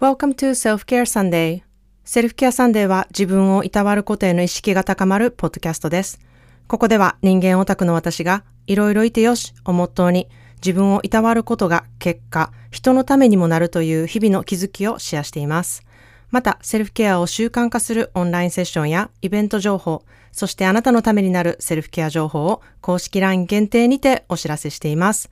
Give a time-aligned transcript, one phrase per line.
[0.00, 1.62] Welcome to Self-Care Sunday.
[2.04, 6.20] セルフケアサンデーは自分をいたわることへの意識が高まるポッドキャストです。
[6.68, 10.28] ここでは人間オタクの私がいろいろいてよしをモットーに
[10.64, 15.82] 自分をいたわることが結果、人のためにもなるという日々の気づきをシェアしています。
[16.30, 25.28] また、セルフケアを習慣化するオンラインセッションやイベント情報、そしてあなたのためになるセルフケア情報を公式 LINE 限定にてお知らせしています。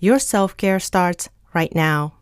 [0.00, 2.15] Your self-care starts right now.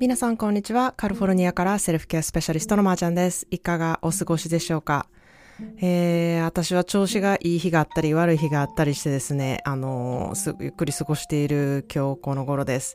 [0.00, 0.94] 皆さんこんにちは。
[0.96, 3.46] カルフォルニアからセルフケアスペシャリストのまーちゃんです。
[3.50, 5.06] いかがお過ごしでしょうか？
[5.76, 12.94] えー、私は調子がいい日があったり悪い日があったりしてですね、あのーゆっくり過ごしている今日この頃です。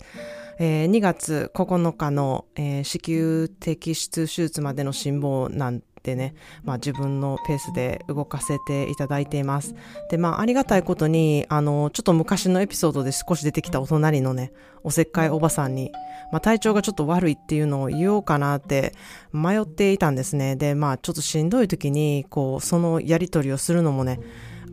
[0.58, 9.73] えー2月9日の、えー子宮摘出手術までの辛抱なんててね、まあ自分のペースで動かせていただいています。
[10.12, 15.91] で、まあありがたいことに、あの、ちょっと昔のエピソードで少し出てきたお隣のね、おせっかいおばさんに、
[16.32, 18.93] まあ体調がちょっと悪いっていうのを言おうかなって
[19.34, 20.55] 迷っていたんですね。
[20.55, 24.20] で、まあちょっとしんどい時に、こう、そのやりとりをするのもね、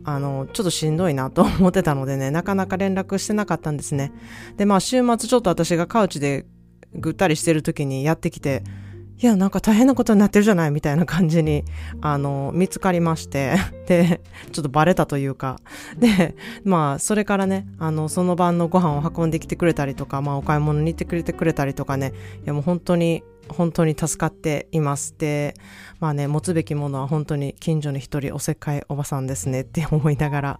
[0.05, 4.11] あの、ちょっとしんどいなと思ってたのでね、なかなか連絡してなかったんですね。
[4.57, 6.45] で、まあ週末ちょっと私がカウチで
[6.93, 8.63] ぐったりしてる時にやってきて、
[9.19, 11.63] いや、なんか大変なことになってるじゃないみたいな感じに、
[12.01, 13.55] あの、見つかりまして、
[13.87, 15.59] で、ちょっとバレたというか、
[15.97, 25.15] で、まあ、それからね、あの、その晩のご飯を運んできてくれたりとか、まあ、お買い物に行ってくれてくれたりとかね、いや、もう本当に、本当に助かっています。
[25.17, 25.53] で、
[25.99, 30.57] まあね、持つべきものは本当に近所に一人おせっかいおばさんですねって思いながら、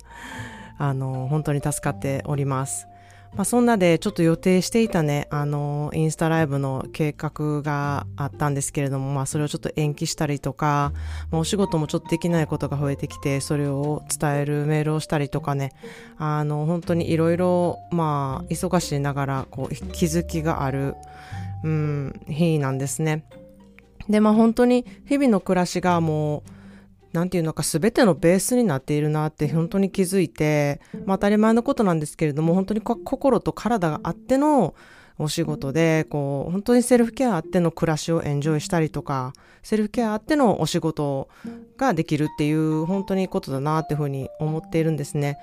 [0.78, 2.88] あの、本当に助かっております。
[3.36, 10.94] まあ、そんなでちょっと予定していたね、あの、インスタライブの計画があったんですけれども、まあ、それをちょっと延期したりとか、
[11.31, 15.72] まあ、お仕事もちょっとできないことが増えてきて、それを伝えるメールをしたりとかね、
[16.17, 20.95] あの、本当にいろいろ、まあ、忙しいながら、こう、気づきがある、
[21.64, 23.26] うん、日なんですね。
[24.10, 26.52] で、まあ、本当に日々の暮らしがもう、
[27.14, 34.74] なんていうのか全てのベースになっているなって本当に気づいて、まあ当たり前のことなんですけれども、本当に心と体があっての
[35.20, 41.30] お仕事で、こう、本当にセルフケアあっての暮らしをエンジョイしたりとか、セルフケアあってのお仕事
[41.78, 45.38] ができるっていう本当にいいことだなっていうふうに思っているんですね。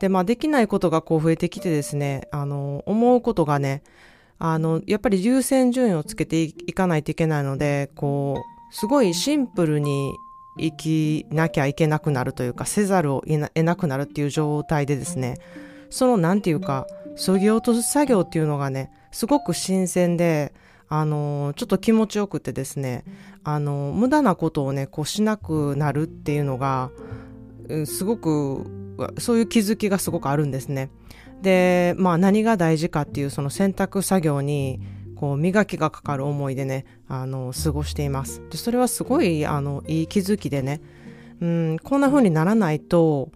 [0.00, 3.82] で、まあできないことがこう増えてきてですね、あの、思うことがね、
[4.38, 10.12] あの、やっぱり優先順位をつけていかないといけないので、こう、すごいシンプルに
[10.58, 15.38] 生きなきゃいけなくなるというか、せざるを得なくなるっていう状態でですね、
[15.90, 20.52] そのなんていうか、そぎ落とす作業っていうのがね、すごく新鮮で、
[20.88, 23.04] あの、ちょっと気持ちよくてですね、
[23.42, 26.90] あの、無駄なことをね、こうしなくなるっていうのが、
[27.86, 28.66] すごく、
[29.18, 30.90] そういう気づきがすごくあるんですね。
[31.42, 34.80] で、まあ何が大事かっていうその選択作業に、
[35.16, 38.42] こう磨きがかかる思いでね、あの、過ごしています。
[38.50, 40.80] で、それはすごい、あの、いい気づきでね、
[41.40, 43.30] うん、こんな風にならないと、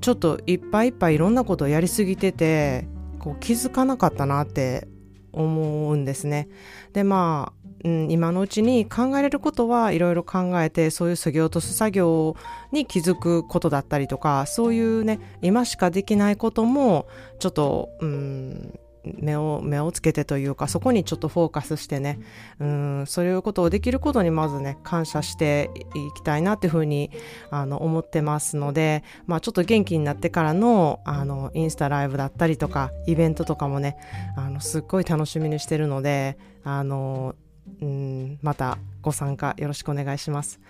[0.00, 2.88] ちょっといっぱいいっぱいいろんなことをやりすぎてて、
[3.18, 4.88] こう気づかなかったなって
[5.32, 6.48] 思うんですね。
[6.92, 12.36] で、まあ、うん、今のうちに考えれることはいろいろ考えて、そういう削ぎ落とす作業
[12.70, 17.06] に気づくことだったりとか、そういうね、今しかできないことも、
[17.38, 22.18] ちょっと、うん、目を、目をつけてというか、そこにちょっとフォーカスしてね、
[22.60, 27.10] うん、そういうことをできることにまずね、感謝していきたいなっていうふうに、
[27.50, 33.96] あの、思ってますので、まあちょっと元気になってからの、あの、インスタライブだったりとか、イベントとかもね、
[34.36, 37.34] あの、すっごい楽しみにしてるので、あの、
[37.82, 40.60] うん、またご参加よろしくお願いします。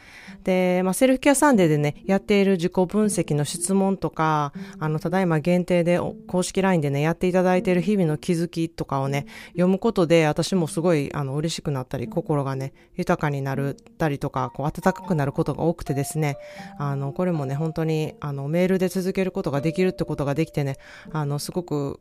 [0.44, 16.38] で、まあ、セルフケアサンデーでね、やっている自己分析の質問とか、あの、ただいま限定で公式 LINE でね、やっていただいている日々の気づきとかをね、読むことで、私もすごい、あの、嬉しくなったり、心がね、豊かになるったりとか、こう、温かくなることが多くてですね、
[16.78, 20.78] あの、これもね、本当に、あの、メールで続けることができるってことができてね、
[21.12, 22.00] あの、すごく、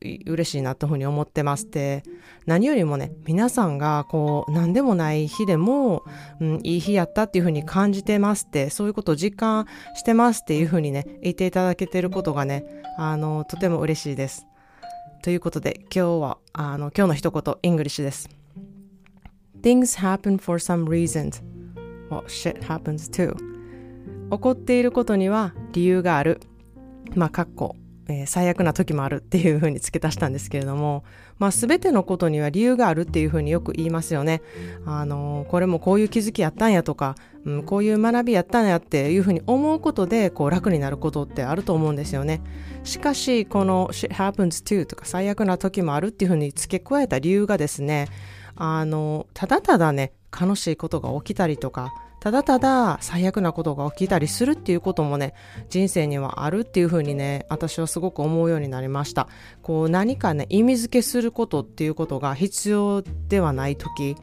[0.00, 2.02] 嬉しいなというふうに思ってますで
[2.46, 6.04] 何よりもね皆さんがこう何でもない日でも、
[6.40, 12.64] うん、いい日やったっていうふうに感じてますってそういうことを実感してますっていうふうにね言っていただけてることがね
[12.98, 14.46] あのとても嬉しいです。
[15.22, 18.28] ということで今日はあの今日の一言 English です。
[19.62, 21.42] Things happen for some reasons.
[22.10, 23.36] Well shit happens too.
[24.30, 26.40] 起こっていることには理由がある。
[27.14, 27.76] まあ、かっこ
[28.08, 31.04] えー最悪な時もあるっていう風に付け足したんですけれども、
[31.38, 34.42] まあ、全てのことには理由があるっていう風によく言いますよね。
[34.86, 37.14] あのーこれもこういう気づきやったんやとか、
[37.44, 42.40] うん、こういう学びやったんやっていうふうに思うことでこう楽になることってあると思うんですよね。
[42.84, 48.08] しかしこの shit happens too とか最悪な時もあるっていうふうに付け加えた理由がですね
[48.56, 55.34] あのただただね悲しいことが起きたりとかただただ最悪なことが起きたりするっていうこともね、
[55.70, 59.26] 人生にはあるっていうふうにね、私はすごく思うようになりました。
[59.60, 64.14] こう何かね、意味付けすることっていうことが必要ではない時、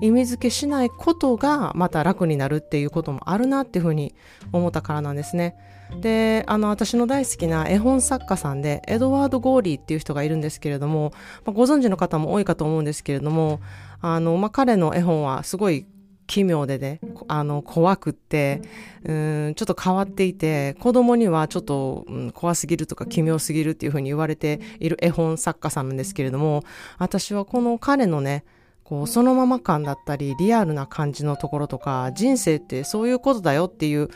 [0.00, 4.14] 意味付けしないことがまた楽になるっていうこともあるなっていうふうに
[4.52, 5.56] 思ったからなんですね。
[6.00, 11.12] で、あの、私の大好きな絵本作家さんで、エドワード・ゴーリーっていう人がいるんですけれども、
[11.44, 13.58] まあ、ご存知の方も多いかと思うんですけれども、
[14.00, 15.86] あの、まあ、彼の絵本はすごい
[16.28, 18.60] 奇妙でね、あの、怖くって、
[19.02, 26.62] うん、ちょっと変わっていて、子供にはちょっと、うん、怖すぎるとか奇妙すぎるっていうふうに言われている絵本作家さんなんですけれども、
[26.98, 28.44] 私はこの彼のね、
[28.84, 34.08] こう、そのまま感だったり、リアルな感じのところとか、人生ってそういうことだよっていう、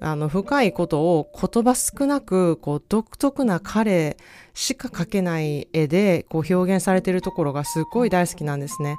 [0.00, 4.16] あの、深いことを言葉少なく、こう、独特な彼
[4.54, 8.96] しか描けない絵で、こう、表現されているところがすっごい大好きなんですね。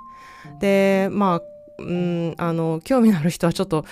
[0.59, 1.41] で、まあ、
[1.79, 3.85] うん、あの、興味のある人はちょっと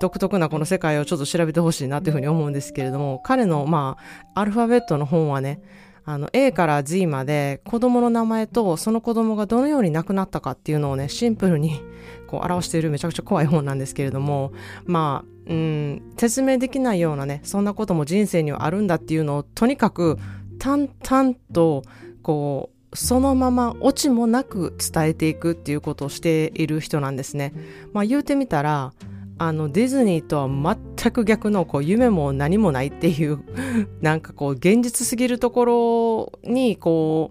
[0.00, 3.96] 独特なこの世界をちょっと調べてほしいなというふうに思うんですけれども、彼の、ま
[4.34, 5.60] あ、アルファベットの本はね、
[6.08, 11.80] あの、A から Z まで子供の名前とその子供がどのように亡くなったかっていうのをね、シンプルに
[12.28, 14.52] こう表しているめちゃくちゃ怖い本なんですけれども、
[14.84, 20.16] まあ、うん、説明できないようなね、そんなことも人生にはあるんだっていうのをとにかく
[20.60, 21.82] 淡々と
[22.22, 27.52] こうそのままオチもなく伝えていくっていうことをしている人なんですね。
[27.92, 28.92] まあ言うてみたら、
[29.38, 33.40] あのディズニーとは全く逆のこう夢も何もないっていう
[34.00, 37.28] なんかこう現実すぎるところにこ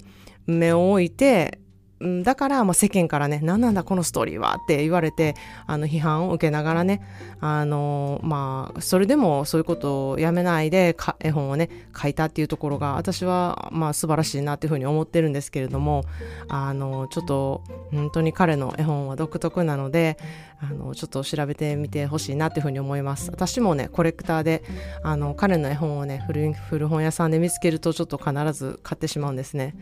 [0.48, 1.60] う目を置いて
[2.02, 5.34] だから、まあ、世間からね、何なんだこのストーリーはって言われて、
[5.66, 7.02] あの、批判を受けながらね、
[7.40, 16.04] あの、まあ、それでもそういうことをやめないで、絵本をね、書いたっていうところが、私は、まあ、素晴らしいなっていうふうに思ってるんですけれども、
[16.50, 20.18] あの、ちょっと、本当に彼の絵本は独特なので、
[20.60, 23.32] あの、ちょっと調べてみてほしいなっていうふうに思います。
[23.32, 24.64] 私もね、コレクターで、
[25.02, 29.76] あの、彼の絵本をね、古古本屋さんで見つけると、ちょっと必ず買ってしまうんですね。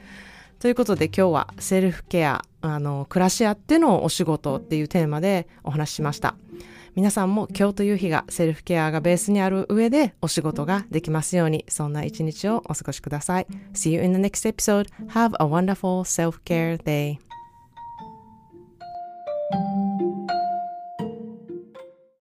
[0.64, 6.36] ということで今日はセルフケア、あの、暮らし合ってのお仕事っていうテーマでお話ししました。
[6.96, 13.48] 皆さんも今日という日がセルフケアがベースにある上でお仕事ができますように、そんな一日をお過ごしください。
[13.74, 14.88] See you in the next episode.
[15.10, 17.18] Have a wonderful self-care day.